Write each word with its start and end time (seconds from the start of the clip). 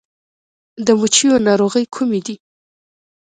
د 0.85 0.87
مچیو 0.99 1.35
ناروغۍ 1.47 1.85
کومې 1.95 2.19
دي؟ 2.25 2.35